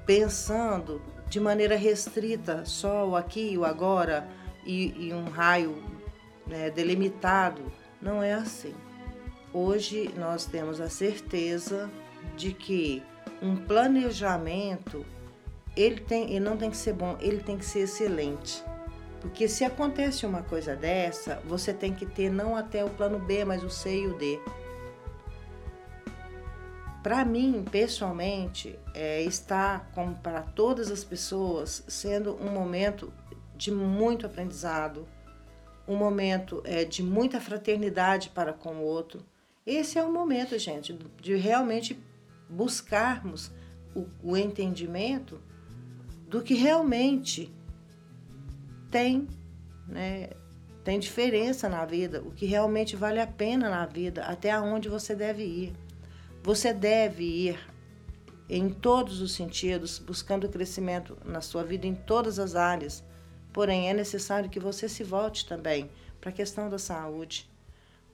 pensando 0.06 1.02
de 1.30 1.40
maneira 1.40 1.76
restrita, 1.76 2.64
só 2.66 3.08
o 3.08 3.16
aqui 3.16 3.52
e 3.52 3.58
o 3.58 3.66
agora 3.66 4.28
e, 4.66 5.08
e 5.08 5.14
um 5.14 5.26
raio 5.26 5.84
né, 6.46 6.70
delimitado 6.70 7.62
não 8.02 8.22
é 8.22 8.34
assim. 8.34 8.74
Hoje 9.54 10.14
nós 10.18 10.46
temos 10.46 10.80
a 10.80 10.90
certeza 10.90 11.90
de 12.36 12.54
que 12.54 13.04
um 13.42 13.56
planejamento 13.56 15.06
ele, 15.76 16.00
tem, 16.00 16.32
ele 16.32 16.40
não 16.40 16.58
tem 16.58 16.70
que 16.70 16.78
ser 16.78 16.94
bom, 16.94 17.18
ele 17.20 17.40
tem 17.40 17.58
que 17.58 17.66
ser 17.66 17.80
excelente. 17.80 18.64
Porque 19.22 19.48
se 19.48 19.64
acontece 19.64 20.26
uma 20.26 20.42
coisa 20.44 20.76
dessa, 20.76 21.42
você 21.46 21.74
tem 21.74 21.94
que 21.94 22.06
ter 22.06 22.30
não 22.30 22.56
até 22.56 22.84
o 22.84 22.90
plano 22.90 23.20
B, 23.20 23.44
mas 23.46 23.64
o 23.64 23.70
C 23.70 24.04
e 24.04 24.08
o 24.08 24.18
D. 24.18 24.40
Para 27.04 27.24
mim, 27.24 27.64
pessoalmente, 27.70 28.78
é, 28.94 29.22
está, 29.22 29.88
como 29.94 30.16
para 30.16 30.42
todas 30.42 30.92
as 30.92 31.04
pessoas, 31.04 31.84
sendo 31.88 32.36
um 32.36 32.52
momento 32.52 33.14
de 33.56 33.72
muito 33.72 34.26
aprendizado, 34.26 35.08
um 35.88 35.96
momento 35.96 36.62
é, 36.66 36.84
de 36.84 37.02
muita 37.02 37.40
fraternidade 37.40 38.30
para 38.30 38.52
com 38.52 38.76
o 38.76 38.84
outro. 38.84 39.26
Esse 39.66 39.98
é 39.98 40.04
o 40.04 40.12
momento, 40.12 40.58
gente, 40.58 40.98
de 41.22 41.36
realmente 41.36 41.98
buscarmos 42.50 43.52
o, 43.96 44.06
o 44.24 44.38
entendimento 44.38 45.42
do 46.28 46.42
que 46.42 46.54
realmente 46.54 47.54
tem, 48.92 49.28
né, 49.88 50.30
tem 50.84 51.00
diferença 51.00 51.70
na 51.70 51.86
vida, 51.86 52.22
o 52.22 52.32
que 52.32 52.46
realmente 52.46 52.96
vale 52.96 53.20
a 53.20 53.28
pena 53.28 53.70
na 53.70 53.86
vida, 53.86 54.24
até 54.24 54.58
onde 54.60 54.90
você 54.90 55.16
deve 55.16 55.44
ir. 55.44 55.74
Você 56.48 56.74
deve 56.74 57.24
ir 57.24 57.60
em 58.50 58.70
todos 58.70 59.22
os 59.22 59.34
sentidos, 59.34 60.00
buscando 60.00 60.50
crescimento 60.50 61.18
na 61.24 61.42
sua 61.42 61.64
vida 61.64 61.86
em 61.86 61.94
todas 61.94 62.40
as 62.40 62.56
áreas 62.56 63.04
Porém, 63.58 63.90
é 63.90 63.94
necessário 63.94 64.52
que 64.52 64.60
você 64.60 64.88
se 64.88 65.04
volte 65.04 65.44
também 65.48 65.90
para 66.22 66.30
a 66.30 66.32
questão 66.32 66.70
da 66.70 66.78
saúde, 66.78 67.50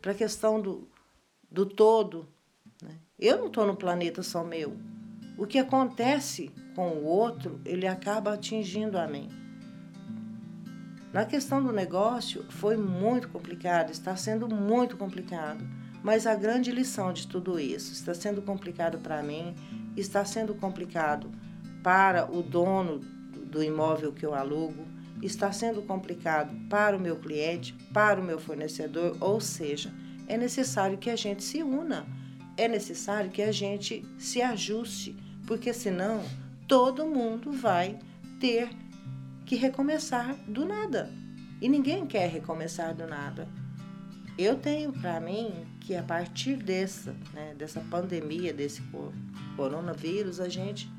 para 0.02 0.14
a 0.14 0.16
questão 0.16 0.62
do, 0.62 0.88
do 1.52 1.66
todo. 1.66 2.26
Né? 2.82 2.96
Eu 3.20 3.40
não 3.40 3.48
estou 3.48 3.68
no 3.68 3.76
planeta 3.76 4.24
só 4.24 4.42
meu. 4.42 4.78
O 5.38 5.46
que 5.46 5.60
acontece 5.60 6.50
com 6.74 6.92
o 6.92 7.04
outro, 7.04 7.60
ele 7.66 7.86
acaba 7.86 8.34
atingindo 8.34 8.98
a 8.98 9.06
mim. 9.06 9.28
Na 11.12 11.26
questão 11.26 11.62
do 11.62 11.74
negócio, 11.74 12.46
foi 12.50 12.78
muito 12.78 13.28
complicado, 13.28 13.92
está 13.92 14.16
sendo 14.16 14.48
muito 14.48 14.96
complicado. 14.96 15.62
Mas 16.04 16.28
a 16.28 16.36
grande 16.36 16.70
lição 16.70 17.14
de 17.14 17.26
tudo 17.26 17.58
isso 17.58 17.94
está 17.94 18.14
sendo 18.14 18.42
complicado 18.42 19.00
para 19.00 19.24
mim, 19.24 19.56
está 19.96 20.26
sendo 20.26 20.54
complicado 20.54 21.32
para 21.82 22.30
o 22.30 22.44
dono 22.44 23.00
do 23.00 23.64
imóvel 23.64 24.12
que 24.12 24.26
eu 24.26 24.36
alugo, 24.36 24.86
está 25.22 25.52
sendo 25.54 25.82
complicado 25.82 26.54
para 26.70 26.98
o 26.98 27.00
meu 27.00 27.16
cliente, 27.16 27.74
para 27.94 28.20
o 28.20 28.24
meu 28.24 28.38
fornecedor, 28.38 29.16
ou 29.22 29.40
seja, 29.40 29.94
é 30.28 30.36
necessário 30.38 30.98
que 30.98 31.10
a 31.10 31.16
gente 31.16 31.44
se 31.44 31.64
una, 31.64 32.06
é 32.58 32.68
necessário 32.68 33.32
que 33.32 33.42
a 33.42 33.52
gente 33.52 34.06
se 34.18 34.42
ajuste, 34.42 35.16
porque 35.48 35.72
senão 35.74 36.22
todo 36.68 37.08
mundo 37.08 37.52
vai 37.52 37.98
ter 38.40 38.70
que 39.46 39.56
recomeçar 39.56 40.36
do 40.48 40.66
nada. 40.66 41.10
E 41.62 41.70
ninguém 41.70 42.06
quer 42.06 42.30
recomeçar 42.30 42.94
do 42.94 43.08
nada. 43.08 43.48
Eu 44.38 44.58
tenho 44.58 44.92
para 44.92 45.20
mim 45.20 45.66
que 45.80 45.96
a 45.96 46.02
partir 46.02 46.56
dessa, 46.56 47.16
né, 47.34 47.54
dessa 47.56 47.80
pandemia, 47.82 48.52
desse 48.52 48.82
coronavírus, 49.56 50.40
a 50.40 50.50
gente 50.50 50.90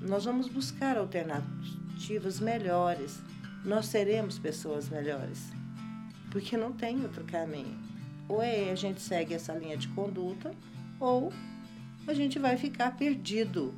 nós 0.00 0.24
vamos 0.24 0.48
buscar 0.48 0.96
alternativas 0.96 2.40
melhores, 2.40 3.20
nós 3.64 3.86
seremos 3.86 4.38
pessoas 4.38 4.88
melhores. 4.88 5.50
Porque 6.30 6.56
não 6.56 6.72
tem 6.72 7.02
outro 7.02 7.24
caminho. 7.24 7.78
Ou 8.28 8.42
é 8.42 8.70
a 8.70 8.74
gente 8.74 9.00
segue 9.00 9.34
essa 9.34 9.52
linha 9.54 9.76
de 9.76 9.88
conduta, 9.88 10.50
ou 10.98 11.32
a 12.06 12.14
gente 12.14 12.38
vai 12.38 12.56
ficar 12.56 12.96
perdido. 12.96 13.74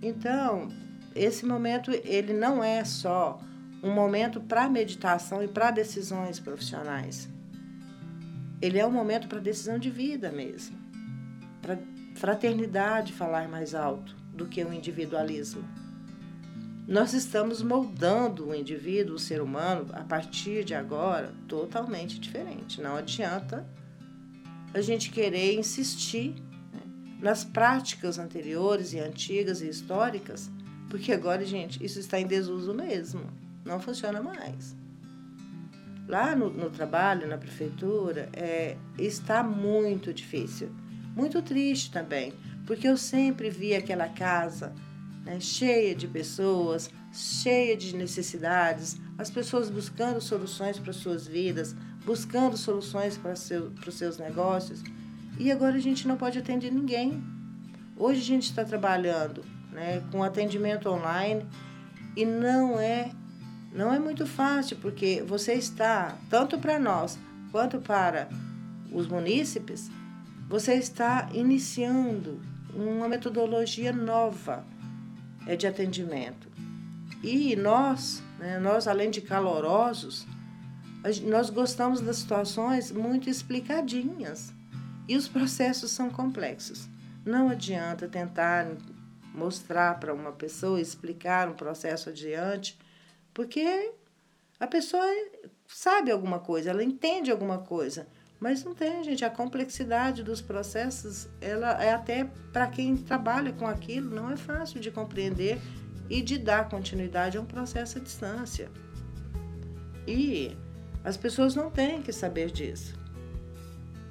Então, 0.00 0.68
esse 1.14 1.44
momento 1.44 1.90
ele 1.90 2.32
não 2.32 2.62
é 2.62 2.84
só 2.84 3.40
um 3.82 3.90
momento 3.90 4.40
para 4.40 4.68
meditação 4.68 5.42
e 5.42 5.48
para 5.48 5.70
decisões 5.70 6.38
profissionais. 6.38 7.28
Ele 8.60 8.78
é 8.78 8.86
um 8.86 8.92
momento 8.92 9.26
para 9.26 9.40
decisão 9.40 9.78
de 9.78 9.90
vida 9.90 10.30
mesmo. 10.30 10.78
Para 11.60 11.78
fraternidade 12.14 13.12
falar 13.12 13.48
mais 13.48 13.74
alto 13.74 14.14
do 14.32 14.46
que 14.46 14.62
o 14.62 14.72
individualismo. 14.72 15.64
Nós 16.86 17.12
estamos 17.12 17.62
moldando 17.62 18.48
o 18.48 18.54
indivíduo, 18.54 19.16
o 19.16 19.18
ser 19.18 19.40
humano, 19.40 19.86
a 19.92 20.02
partir 20.02 20.64
de 20.64 20.74
agora, 20.74 21.32
totalmente 21.48 22.20
diferente. 22.20 22.80
Não 22.80 22.96
adianta 22.96 23.66
a 24.74 24.80
gente 24.80 25.10
querer 25.10 25.54
insistir 25.58 26.34
né, 26.72 26.80
nas 27.20 27.44
práticas 27.44 28.18
anteriores 28.18 28.92
e 28.92 28.98
antigas 28.98 29.60
e 29.60 29.68
históricas, 29.68 30.50
porque 30.90 31.12
agora, 31.12 31.44
gente, 31.44 31.84
isso 31.84 31.98
está 31.98 32.20
em 32.20 32.26
desuso 32.26 32.74
mesmo. 32.74 33.41
Não 33.64 33.80
funciona 33.80 34.22
mais. 34.22 34.76
Lá 36.08 36.34
no, 36.34 36.50
no 36.50 36.68
trabalho, 36.68 37.28
na 37.28 37.38
prefeitura, 37.38 38.28
é, 38.32 38.76
está 38.98 39.42
muito 39.42 40.12
difícil. 40.12 40.70
Muito 41.14 41.40
triste 41.42 41.90
também, 41.90 42.32
porque 42.66 42.88
eu 42.88 42.96
sempre 42.96 43.50
vi 43.50 43.74
aquela 43.74 44.08
casa 44.08 44.72
né, 45.24 45.38
cheia 45.40 45.94
de 45.94 46.08
pessoas, 46.08 46.90
cheia 47.12 47.76
de 47.76 47.94
necessidades, 47.94 48.96
as 49.18 49.30
pessoas 49.30 49.70
buscando 49.70 50.20
soluções 50.20 50.78
para 50.78 50.92
suas 50.92 51.26
vidas, 51.26 51.76
buscando 52.04 52.56
soluções 52.56 53.16
para, 53.16 53.36
seu, 53.36 53.72
os 53.86 53.94
seus 53.94 54.18
negócios. 54.18 54.82
E 55.38 55.52
agora 55.52 55.76
a 55.76 55.80
gente 55.80 56.08
não 56.08 56.16
pode 56.16 56.38
atender 56.38 56.72
ninguém. 56.72 57.22
Hoje 57.96 58.20
a 58.20 58.24
gente 58.24 58.44
está 58.44 58.64
trabalhando 58.64 59.44
né, 59.70 60.02
com 60.10 60.22
atendimento 60.22 60.88
online 60.88 61.46
e 62.16 62.24
não 62.24 62.78
é 62.78 63.10
não 63.72 63.92
é 63.92 63.98
muito 63.98 64.26
fácil 64.26 64.76
porque 64.78 65.22
você 65.26 65.54
está 65.54 66.16
tanto 66.28 66.58
para 66.58 66.78
nós 66.78 67.18
quanto 67.50 67.80
para 67.80 68.28
os 68.90 69.06
munícipes 69.06 69.90
você 70.48 70.74
está 70.74 71.28
iniciando 71.32 72.40
uma 72.74 73.08
metodologia 73.08 73.92
nova 73.92 74.64
é, 75.46 75.56
de 75.56 75.66
atendimento 75.66 76.48
e 77.22 77.56
nós 77.56 78.22
né, 78.38 78.58
nós 78.58 78.86
além 78.86 79.10
de 79.10 79.20
calorosos 79.20 80.26
nós 81.24 81.50
gostamos 81.50 82.00
das 82.00 82.16
situações 82.16 82.92
muito 82.92 83.28
explicadinhas 83.28 84.52
e 85.08 85.16
os 85.16 85.26
processos 85.26 85.90
são 85.90 86.08
complexos. 86.08 86.88
Não 87.24 87.48
adianta 87.48 88.06
tentar 88.06 88.68
mostrar 89.34 89.98
para 89.98 90.14
uma 90.14 90.32
pessoa, 90.32 90.80
explicar 90.80 91.48
um 91.48 91.54
processo 91.54 92.10
adiante, 92.10 92.78
porque 93.34 93.92
a 94.60 94.66
pessoa 94.66 95.04
sabe 95.66 96.10
alguma 96.10 96.38
coisa, 96.38 96.70
ela 96.70 96.84
entende 96.84 97.30
alguma 97.30 97.58
coisa, 97.58 98.06
mas 98.38 98.64
não 98.64 98.74
tem, 98.74 99.02
gente. 99.04 99.24
A 99.24 99.30
complexidade 99.30 100.22
dos 100.22 100.40
processos, 100.40 101.28
ela 101.40 101.82
é 101.82 101.92
até 101.92 102.24
para 102.52 102.66
quem 102.66 102.96
trabalha 102.96 103.52
com 103.52 103.66
aquilo, 103.66 104.14
não 104.14 104.30
é 104.30 104.36
fácil 104.36 104.80
de 104.80 104.90
compreender 104.90 105.60
e 106.10 106.20
de 106.20 106.38
dar 106.38 106.68
continuidade 106.68 107.38
a 107.38 107.40
um 107.40 107.44
processo 107.44 107.98
à 107.98 108.00
distância. 108.00 108.70
E 110.06 110.56
as 111.04 111.16
pessoas 111.16 111.54
não 111.54 111.70
têm 111.70 112.02
que 112.02 112.12
saber 112.12 112.50
disso. 112.50 113.00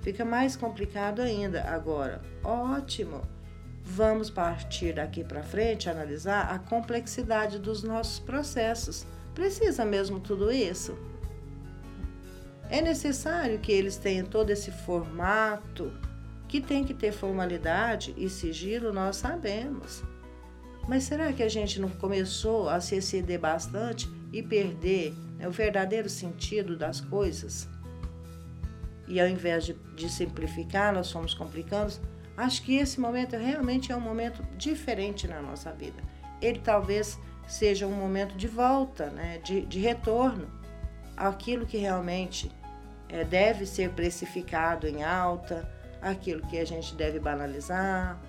Fica 0.02 0.26
mais 0.26 0.56
complicado 0.56 1.22
ainda. 1.22 1.64
Agora, 1.64 2.22
ótimo! 2.44 3.22
Vamos 3.84 4.30
partir 4.30 4.94
daqui 4.94 5.24
para 5.24 5.44
frente 5.44 5.90
analisar 5.90 6.54
a 6.54 6.60
complexidade 6.60 7.60
dos 7.60 7.84
nossos 7.84 8.20
processos. 8.20 9.06
Precisa 9.34 9.84
mesmo 9.86 10.20
tudo 10.20 10.52
isso? 10.52 10.98
É 12.70 12.82
necessário 12.82 13.60
que 13.60 13.72
eles 13.72 13.98
tenham 13.98 14.26
todo 14.26 14.50
esse 14.50 14.72
formato, 14.72 15.92
que 16.48 16.62
tem 16.62 16.84
que 16.84 16.94
ter 16.94 17.12
formalidade 17.12 18.14
e 18.18 18.30
sigilo, 18.30 18.94
nós 18.94 19.18
sabemos. 19.18 20.04
Mas 20.88 21.04
será 21.04 21.32
que 21.34 21.44
a 21.44 21.50
gente 21.50 21.80
não 21.80 21.90
começou 21.90 22.70
a 22.70 22.80
se 22.80 22.96
exceder 22.96 23.40
bastante 23.40 24.10
e 24.32 24.42
perder 24.42 25.14
né, 25.38 25.48
o 25.48 25.52
verdadeiro 25.52 26.10
sentido 26.10 26.78
das 26.78 27.02
coisas? 27.02 27.68
E 29.08 29.20
ao 29.20 29.28
invés 29.28 29.66
de, 29.66 29.74
de 29.96 30.10
simplificar, 30.10 30.94
nós 30.94 31.12
fomos 31.12 31.34
complicando. 31.34 31.94
Acho 32.42 32.64
que 32.64 32.76
esse 32.76 33.00
momento 33.00 33.38
realmente 33.38 33.92
é 33.92 33.96
um 33.96 34.02
momento 34.02 34.44
diferente 34.58 35.28
na 35.28 35.44
nossa 35.44 35.72
vida. 35.72 36.02
Ele 36.42 36.58
talvez 36.58 37.20
seja 37.48 37.86
um 37.86 37.92
momento 37.92 38.36
de 38.36 38.48
volta, 38.48 39.12
né, 39.12 39.38
de, 39.44 39.62
de 39.62 39.80
retorno 39.80 40.50
àquilo 41.16 41.68
que 41.68 41.78
realmente 41.78 42.52
é, 43.08 43.24
deve 43.24 43.68
ser 43.68 43.92
precificado 43.92 44.88
em 44.88 45.04
alta, 45.04 45.72
aquilo 46.02 46.42
que 46.48 46.58
a 46.58 46.66
gente 46.66 46.96
deve 46.96 47.20
banalizar 47.20 48.20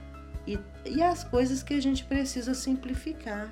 e, 0.46 0.58
e 0.84 1.02
as 1.02 1.24
coisas 1.24 1.62
que 1.62 1.72
a 1.72 1.80
gente 1.80 2.04
precisa 2.04 2.52
simplificar. 2.52 3.50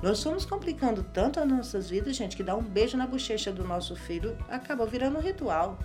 Nós 0.00 0.18
estamos 0.18 0.44
complicando 0.44 1.02
tanto 1.02 1.40
as 1.40 1.48
nossas 1.48 1.90
vidas, 1.90 2.14
gente, 2.14 2.36
que 2.36 2.44
dar 2.44 2.54
um 2.54 2.62
beijo 2.62 2.96
na 2.96 3.04
bochecha 3.04 3.50
do 3.50 3.64
nosso 3.64 3.96
filho 3.96 4.38
acaba 4.48 4.86
virando 4.86 5.18
um 5.18 5.20
ritual. 5.20 5.76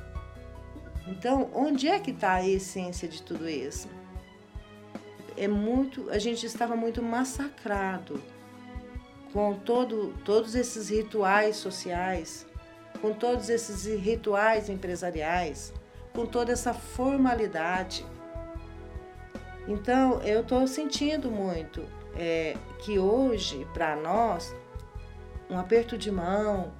Então, 1.07 1.49
onde 1.51 1.87
é 1.87 1.99
que 1.99 2.11
está 2.11 2.33
a 2.33 2.47
essência 2.47 3.07
de 3.07 3.19
tudo 3.23 3.49
isso? 3.49 4.02
É 5.35 5.47
muito, 5.47 6.09
a 6.09 6.19
gente 6.19 6.45
estava 6.45 6.75
muito 6.75 7.01
massacrado 7.01 8.21
com 9.31 9.55
todo, 9.55 10.13
todos 10.23 10.53
esses 10.53 10.89
rituais 10.89 11.55
sociais, 11.55 12.45
com 13.01 13.13
todos 13.13 13.49
esses 13.49 13.85
rituais 13.99 14.69
empresariais, 14.69 15.73
com 16.13 16.25
toda 16.25 16.51
essa 16.51 16.73
formalidade. 16.73 18.05
Então, 19.67 20.21
eu 20.21 20.41
estou 20.41 20.67
sentindo 20.67 21.31
muito 21.31 21.83
é, 22.15 22.55
que 22.79 22.99
hoje, 22.99 23.67
para 23.73 23.95
nós, 23.95 24.55
um 25.49 25.57
aperto 25.57 25.97
de 25.97 26.11
mão, 26.11 26.71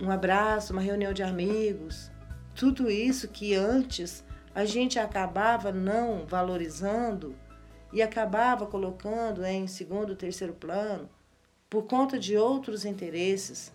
um 0.00 0.10
abraço, 0.10 0.72
uma 0.72 0.82
reunião 0.82 1.12
de 1.12 1.22
amigos, 1.22 2.10
tudo 2.54 2.90
isso 2.90 3.28
que 3.28 3.54
antes 3.54 4.24
a 4.54 4.64
gente 4.64 4.98
acabava 4.98 5.72
não 5.72 6.26
valorizando 6.26 7.34
e 7.92 8.02
acabava 8.02 8.66
colocando 8.66 9.44
em 9.44 9.66
segundo, 9.66 10.14
terceiro 10.14 10.52
plano 10.52 11.08
por 11.68 11.84
conta 11.84 12.18
de 12.18 12.36
outros 12.36 12.84
interesses. 12.84 13.72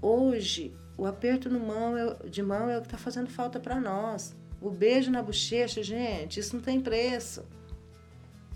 Hoje, 0.00 0.76
o 0.96 1.06
aperto 1.06 1.50
mão 1.50 1.96
é, 1.96 2.28
de 2.28 2.42
mão 2.42 2.68
é 2.68 2.76
o 2.76 2.80
que 2.80 2.86
está 2.86 2.98
fazendo 2.98 3.30
falta 3.30 3.58
para 3.58 3.80
nós. 3.80 4.36
O 4.60 4.70
beijo 4.70 5.10
na 5.10 5.22
bochecha, 5.22 5.82
gente, 5.82 6.40
isso 6.40 6.56
não 6.56 6.62
tem 6.62 6.80
preço. 6.80 7.44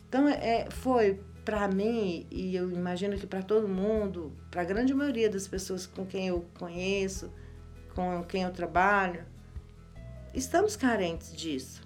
Então, 0.08 0.28
é, 0.28 0.68
foi 0.70 1.20
para 1.44 1.66
mim, 1.66 2.26
e 2.30 2.54
eu 2.54 2.70
imagino 2.70 3.16
que 3.16 3.26
para 3.26 3.42
todo 3.42 3.68
mundo, 3.68 4.32
para 4.50 4.62
a 4.62 4.64
grande 4.64 4.94
maioria 4.94 5.28
das 5.28 5.48
pessoas 5.48 5.86
com 5.86 6.06
quem 6.06 6.28
eu 6.28 6.44
conheço, 6.58 7.32
com 7.94 8.22
quem 8.24 8.42
eu 8.42 8.52
trabalho, 8.52 9.24
estamos 10.32 10.76
carentes 10.76 11.34
disso. 11.34 11.82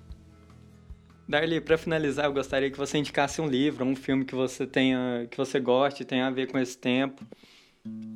Darly, 1.29 1.61
para 1.61 1.77
finalizar, 1.77 2.27
eu 2.27 2.33
gostaria 2.33 2.71
que 2.71 2.79
você 2.79 2.99
indicasse 2.99 3.41
um 3.41 3.49
livro, 3.49 3.85
um 3.85 3.97
filme 3.97 4.25
que 4.25 4.35
você 4.35 4.67
tenha, 4.67 5.27
que 5.29 5.37
você 5.37 5.59
goste, 5.59 6.05
tenha 6.05 6.27
a 6.27 6.31
ver 6.31 6.47
com 6.47 6.59
esse 6.59 6.79
tempo. 6.79 7.25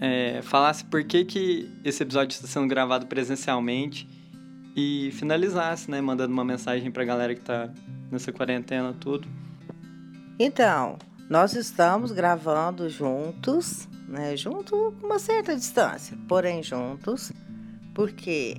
É, 0.01 0.41
falasse 0.43 0.85
por 0.85 1.03
que, 1.05 1.25
que 1.25 1.71
esse 1.85 2.03
episódio 2.03 2.35
está 2.35 2.47
sendo 2.47 2.69
gravado 2.69 3.07
presencialmente 3.07 4.09
e 4.77 5.11
finalizasse, 5.13 5.91
né, 5.91 6.01
mandando 6.01 6.33
uma 6.33 6.45
mensagem 6.45 6.91
para 6.91 7.03
a 7.03 7.07
galera 7.07 7.35
que 7.35 7.41
está 7.41 7.69
nessa 8.11 8.33
quarentena 8.33 8.95
tudo. 8.99 9.29
Então, 10.39 10.97
nós 11.29 11.55
estamos 11.55 12.13
gravando 12.13 12.89
juntos, 12.89 13.89
né, 14.09 14.37
junto 14.37 14.95
com 15.01 15.07
uma 15.07 15.19
certa 15.19 15.55
distância, 15.55 16.17
porém 16.29 16.63
juntos 16.63 17.33
porque 17.95 18.57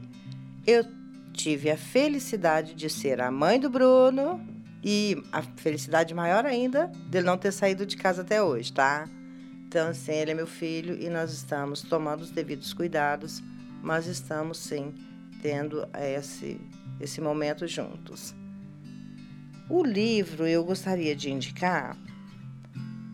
eu 0.67 0.85
tive 1.33 1.69
a 1.69 1.77
felicidade 1.77 2.73
de 2.73 2.89
ser 2.89 3.21
a 3.21 3.31
mãe 3.31 3.59
do 3.59 3.69
Bruno 3.69 4.39
e 4.83 5.21
a 5.31 5.41
felicidade 5.41 6.13
maior 6.13 6.45
ainda 6.45 6.87
dele 7.09 7.25
não 7.25 7.37
ter 7.37 7.51
saído 7.51 7.85
de 7.85 7.95
casa 7.97 8.21
até 8.21 8.41
hoje, 8.41 8.73
tá? 8.73 9.07
Então, 9.67 9.89
assim, 9.89 10.11
ele 10.11 10.31
é 10.31 10.33
meu 10.33 10.47
filho 10.47 11.01
e 11.01 11.09
nós 11.09 11.31
estamos 11.31 11.81
tomando 11.81 12.21
os 12.21 12.31
devidos 12.31 12.73
cuidados, 12.73 13.41
mas 13.81 14.05
estamos 14.05 14.57
sim 14.57 14.93
tendo 15.41 15.87
esse, 15.97 16.59
esse 16.99 17.21
momento 17.21 17.65
juntos. 17.67 18.35
O 19.69 19.83
livro 19.83 20.45
eu 20.45 20.63
gostaria 20.65 21.15
de 21.15 21.31
indicar 21.31 21.95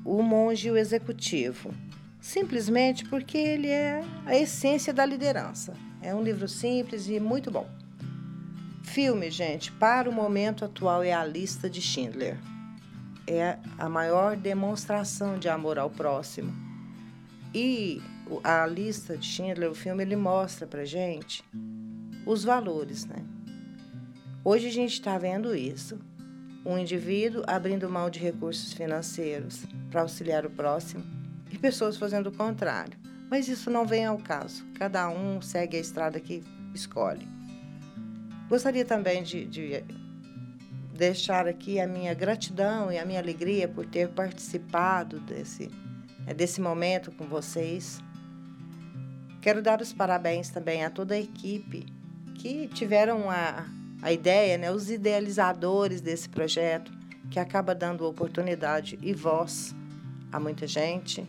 O 0.04 0.24
Monge 0.24 0.68
e 0.68 0.72
o 0.72 0.78
Executivo, 0.78 1.72
simplesmente 2.20 3.06
porque 3.06 3.38
ele 3.38 3.68
é 3.68 4.04
a 4.26 4.36
essência 4.36 4.92
da 4.92 5.06
liderança. 5.06 5.76
É 6.02 6.16
um 6.16 6.24
livro 6.24 6.48
simples 6.48 7.08
e 7.08 7.20
muito 7.20 7.52
bom. 7.52 7.77
Filme, 8.98 9.30
gente, 9.30 9.72
para 9.74 10.10
o 10.10 10.12
momento 10.12 10.66
atual 10.66 11.04
é 11.04 11.14
a 11.14 11.24
lista 11.24 11.70
de 11.70 11.80
Schindler. 11.80 12.36
É 13.28 13.60
a 13.78 13.88
maior 13.88 14.36
demonstração 14.36 15.38
de 15.38 15.48
amor 15.48 15.78
ao 15.78 15.88
próximo. 15.88 16.52
E 17.54 18.02
a 18.44 18.66
lista 18.66 19.16
de 19.16 19.24
Schindler, 19.24 19.70
o 19.70 19.76
filme, 19.76 20.02
ele 20.02 20.16
mostra 20.16 20.66
pra 20.66 20.84
gente 20.84 21.44
os 22.26 22.44
valores, 22.44 23.06
né? 23.06 23.24
Hoje 24.44 24.66
a 24.66 24.72
gente 24.72 24.94
está 24.94 25.16
vendo 25.20 25.56
isso. 25.56 26.00
Um 26.66 26.76
indivíduo 26.76 27.44
abrindo 27.46 27.88
mão 27.88 28.10
de 28.10 28.18
recursos 28.18 28.74
financeiros 28.74 29.64
para 29.92 30.02
auxiliar 30.02 30.44
o 30.44 30.50
próximo 30.50 31.04
e 31.52 31.58
pessoas 31.60 31.98
fazendo 31.98 32.30
o 32.30 32.36
contrário. 32.36 32.98
Mas 33.30 33.48
isso 33.48 33.70
não 33.70 33.86
vem 33.86 34.08
ao 34.08 34.18
caso. 34.18 34.66
Cada 34.74 35.08
um 35.08 35.40
segue 35.40 35.78
a 35.78 35.82
estrada 35.82 36.20
que 36.20 36.44
escolhe. 36.74 37.37
Gostaria 38.50 38.86
também 38.86 39.24
de, 39.24 39.46
de 39.46 39.84
deixar 40.94 41.48
aqui 41.48 41.80
a 41.80 41.88
minha 41.88 42.14
gratidão 42.14 42.92
e 42.92 42.98
a 42.98 43.06
minha 43.06 43.20
alegria 43.20 43.68
por 43.68 43.86
ter 43.86 44.10
participado 44.10 45.20
desse, 45.20 45.70
é, 46.26 46.34
desse 46.34 46.62
momento 46.62 47.12
com 47.12 47.26
vocês. 47.26 48.00
Quero 49.42 49.62
dar 49.62 49.82
os 49.82 49.94
parabéns 49.94 50.50
também 50.50 50.84
a 50.84 50.90
toda 50.90 51.14
a 51.14 51.20
equipe 51.20 51.86
que 52.36 52.68
tiveram 52.68 53.30
a, 53.30 53.66
a 54.02 54.12
ideia, 54.12 54.58
né, 54.58 54.72
os 54.72 54.90
idealizadores 54.90 56.02
desse 56.02 56.30
projeto, 56.30 56.92
que 57.30 57.40
acaba 57.40 57.76
dando 57.76 58.06
oportunidade 58.06 58.98
e 59.02 59.14
voz 59.14 59.76
a 60.32 60.40
muita 60.40 60.66
gente. 60.66 61.26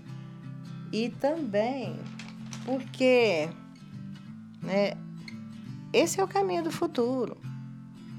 E 0.92 1.10
também 1.10 1.98
porque 2.64 3.48
né, 4.62 4.92
esse 5.92 6.20
é 6.20 6.24
o 6.24 6.28
caminho 6.28 6.62
do 6.62 6.70
futuro. 6.70 7.36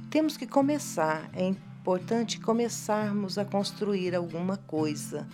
Temos 0.10 0.36
que 0.36 0.48
começar, 0.48 1.30
é 1.34 1.46
importante 1.46 2.40
começarmos 2.40 3.38
a 3.38 3.46
construir 3.46 4.16
alguma 4.16 4.58
coisa. 4.58 5.28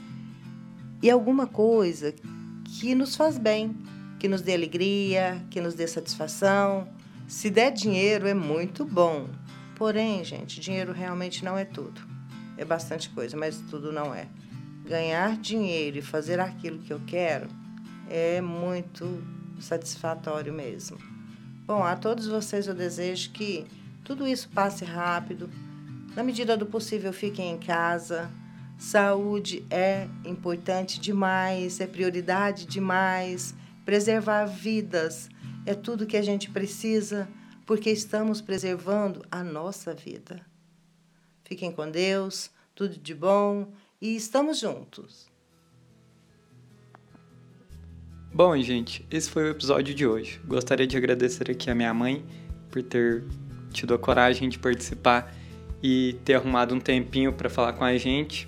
E 1.02 1.10
alguma 1.10 1.48
coisa 1.48 2.13
que 2.65 2.93
nos 2.93 3.15
faz 3.15 3.38
bem, 3.38 3.78
que 4.19 4.28
nos 4.28 4.41
dê 4.41 4.54
alegria, 4.54 5.41
que 5.50 5.62
nos 5.62 5.76
dê 5.76 5.88
satisfação. 5.88 6.89
Se 7.26 7.50
der 7.50 7.71
dinheiro, 7.71 8.28
é 8.28 8.34
muito 8.34 8.84
bom. 8.84 9.30
Porém, 9.76 10.24
gente, 10.26 10.60
dinheiro 10.60 10.91
realmente 10.91 11.43
não 11.43 11.58
é 11.58 11.63
tudo. 11.63 12.02
É 12.58 12.65
bastante 12.65 13.10
coisa, 13.10 13.38
mas 13.38 13.58
tudo 13.69 13.93
não 13.93 14.13
é. 14.13 14.28
Ganhar 14.86 15.38
dinheiro 15.38 15.98
e 15.98 16.02
fazer 16.02 16.39
aquilo 16.39 16.80
que 16.80 16.91
eu 16.91 17.02
quero 17.08 17.48
é 18.10 18.41
muito 18.41 19.24
satisfatório 19.60 20.54
mesmo. 20.54 21.14
Bom, 21.65 21.84
a 21.84 21.95
todos 21.95 22.28
vocês 22.28 22.67
eu 22.67 22.75
desejo 22.75 23.32
que 23.32 23.65
tudo 24.04 24.28
isso 24.28 24.47
passe 24.49 24.86
rápido. 24.86 25.49
Na 26.15 26.21
medida 26.21 26.56
do 26.56 26.67
possível, 26.67 27.12
fiquem 27.12 27.54
em 27.54 27.58
casa. 27.58 28.30
Saúde 28.78 29.65
é 29.71 30.08
importante 30.23 30.99
demais, 30.99 31.80
é 31.80 31.88
prioridade 31.88 32.67
demais. 32.67 33.56
Preservar 33.84 34.45
vidas 34.45 35.28
é 35.65 35.73
tudo 35.73 36.06
que 36.06 36.17
a 36.17 36.21
gente 36.21 36.51
precisa, 36.51 37.28
porque 37.65 37.89
estamos 37.89 38.41
preservando 38.41 39.25
a 39.32 39.43
nossa 39.43 39.91
vida. 39.91 40.45
Fiquem 41.43 41.71
com 41.71 41.89
Deus, 41.89 42.51
tudo 42.75 42.95
de 42.95 43.15
bom 43.15 43.73
e 43.99 44.15
estamos 44.15 44.60
juntos. 44.60 45.35
Bom, 48.36 48.58
gente, 48.58 49.08
esse 49.10 49.30
foi 49.30 49.45
o 49.45 49.52
episódio 49.52 49.95
de 49.95 50.06
hoje. 50.06 50.41
Gostaria 50.45 50.86
de 50.86 50.98
agradecer 50.98 51.50
aqui 51.50 51.71
a 51.71 51.74
minha 51.74 51.93
mãe 51.93 52.21
por 52.69 52.84
ter 52.84 53.24
tido 53.71 53.93
a 53.93 53.98
coragem 53.98 54.50
de 54.50 54.60
participar 54.60 55.34
e 55.82 56.17
ter 56.26 56.34
arrumado 56.34 56.76
um 56.76 56.80
tempinho 56.82 57.32
para 57.32 57.50
falar 57.50 57.71
com 57.71 57.86
a 57.86 57.95
gente. 57.95 58.45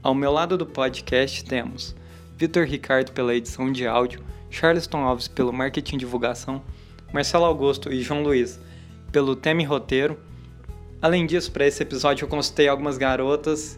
Ao 0.00 0.14
meu 0.14 0.30
lado 0.30 0.56
do 0.56 0.64
podcast 0.64 1.44
temos 1.44 1.92
Vitor 2.36 2.66
Ricardo 2.66 3.10
pela 3.10 3.34
edição 3.34 3.72
de 3.72 3.84
áudio, 3.84 4.24
Charleston 4.48 4.98
Alves 4.98 5.26
pelo 5.26 5.52
marketing 5.52 5.96
e 5.96 5.98
divulgação, 5.98 6.62
Marcelo 7.12 7.46
Augusto 7.46 7.92
e 7.92 8.00
João 8.00 8.22
Luiz 8.22 8.60
pelo 9.10 9.34
tema 9.34 9.60
e 9.60 9.64
roteiro. 9.64 10.16
Além 11.02 11.26
disso, 11.26 11.50
para 11.50 11.66
esse 11.66 11.82
episódio 11.82 12.26
eu 12.26 12.28
consultei 12.28 12.68
algumas 12.68 12.96
garotas 12.96 13.76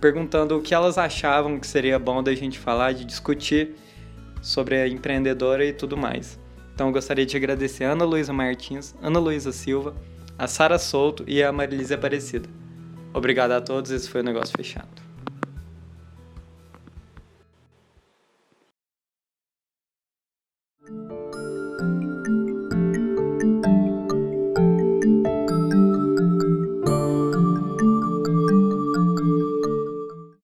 perguntando 0.00 0.56
o 0.56 0.62
que 0.62 0.72
elas 0.72 0.98
achavam 0.98 1.58
que 1.58 1.66
seria 1.66 1.98
bom 1.98 2.22
da 2.22 2.32
gente 2.32 2.60
falar, 2.60 2.92
de 2.92 3.04
discutir 3.04 3.74
sobre 4.42 4.76
a 4.76 4.88
empreendedora 4.88 5.64
e 5.64 5.72
tudo 5.72 5.96
mais. 5.96 6.38
Então 6.74 6.88
eu 6.88 6.92
gostaria 6.92 7.24
de 7.24 7.36
agradecer 7.36 7.84
a 7.84 7.92
Ana 7.92 8.04
Luísa 8.04 8.32
Martins, 8.32 8.94
Ana 9.00 9.18
Luísa 9.18 9.52
Silva, 9.52 9.94
a 10.38 10.46
Sara 10.46 10.78
Souto 10.78 11.24
e 11.26 11.42
a 11.42 11.50
Marilise 11.52 11.94
Aparecida. 11.94 12.48
Obrigado 13.14 13.52
a 13.52 13.60
todos, 13.60 13.90
esse 13.90 14.08
foi 14.08 14.20
o 14.20 14.24
Negócio 14.24 14.54
Fechado. 14.56 15.01